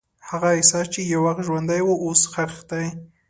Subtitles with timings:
[0.29, 2.85] هغه احساس چې یو وخت ژوندی و، اوس ښخ دی.